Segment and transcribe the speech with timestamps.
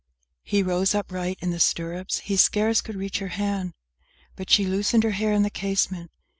[0.01, 3.75] VI He rose upright in the stirrups; he scarce could reach her hand,
[4.35, 6.09] But she loosened her hair i' the casement!